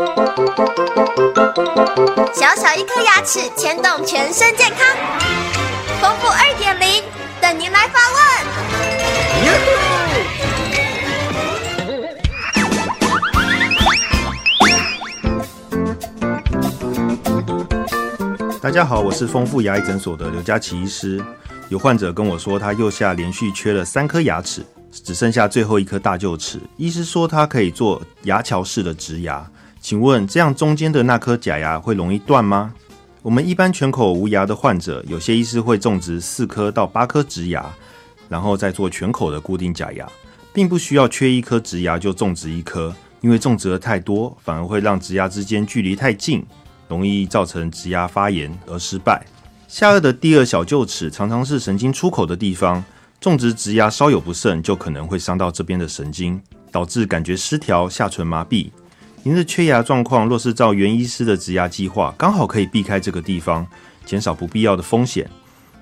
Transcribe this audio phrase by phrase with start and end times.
[0.00, 0.06] 小
[2.56, 4.96] 小一颗牙齿牵动全身健康，
[6.00, 7.04] 丰富二点零
[7.38, 8.18] 等您来发问。
[18.62, 21.22] 大家好，我是丰富牙医诊所的刘佳琪医师。
[21.68, 26.58] 有患者跟我说，他右下连续缺了三颗牙齿，只剩下最后一颗大臼齿。
[26.78, 29.46] 医师说他可以做牙桥式的植牙。
[29.80, 32.72] 请问这样中间的那颗假牙会容易断吗？
[33.22, 37.64] 我们一般全口无牙的患者，有些医师会种植四颗到八颗植牙，
[38.28, 40.06] 然后再做全口的固定假牙，
[40.52, 46.44] 并不需要缺一颗植牙就种植一颗，因为种植的太多，反而会让植牙之间距离太近，
[46.86, 49.24] 容易造成植牙发炎而失败。
[49.66, 52.84] 下颚的第二小臼齿常常是神经出口的地方，
[53.18, 56.40] 种植植牙稍有不慎，就可能会伤到这边的神经，
[56.70, 58.70] 导致感觉失调、下唇麻痹。
[59.22, 63.66] 您的缺牙状况，若是照原医师的植牙计划，刚好可以避开这个地方，
[64.06, 65.28] 减少不必要的风险。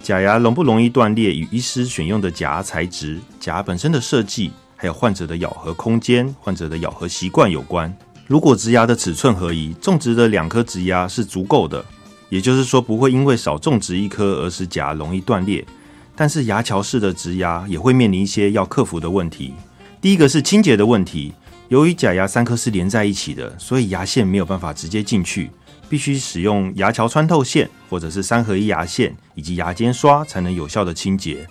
[0.00, 7.92] 假牙容不容易断裂，与医师选用的假牙材质、假牙本身的设计，还有患者的咬合空间、患者的咬合习惯有关。
[8.28, 11.84] 如果植牙的尺寸合宜，种植的两颗植牙是足够的，
[12.28, 15.64] 也就是说不会因为少种植一颗而使假牙容易断裂。
[16.14, 19.52] 但是牙桥式的植牙也会面临一些要克服的问题。
[20.00, 21.32] 第一个是清洁的问题。
[21.74, 25.50] 由于假牙三颗是连在一起的，所以牙线没有办法直接进去，
[25.88, 31.44] 必须使用牙桥穿透线或者是三合一牙线以及牙尖刷才能有效的清洁。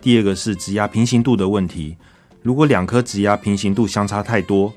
[0.00, 1.96] 第二个是植牙平行度的问题，
[2.42, 4.74] 如果两颗植牙平行度相差太多，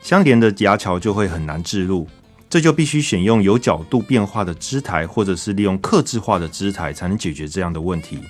[0.00, 2.06] 相连的牙桥就会很难置入，
[2.48, 8.20] 这就必须选用有角度变化的支台，或者是利用刻制化的支台才能解决这样的问题。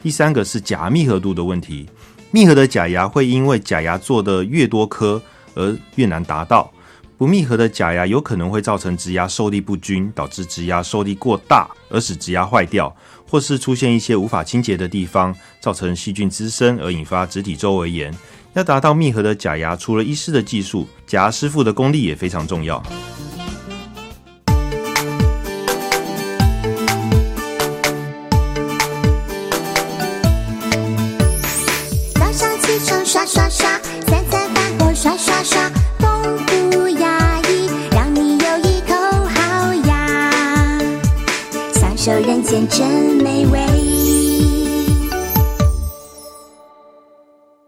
[0.00, 1.88] 第三个是假密合度的问题，
[2.30, 5.20] 密合的假牙会因为假牙做的越多颗。
[5.58, 6.72] 而越难达到
[7.18, 12.94] 不密合的假牙，有可能会造成植牙受力不均，导致植牙受力过大，而使植牙坏掉，
[13.28, 18.14] 或是出现一些无法清洁的地方，造成细菌滋生而引发植体周围炎。
[18.54, 22.80] 要达到密合的假牙，除了医师的技术，假牙师傅的功力也非常重要。
[32.14, 33.68] 早上起床刷刷刷。
[33.68, 33.87] 刷
[42.08, 42.88] 有人间真
[43.22, 43.67] 美味。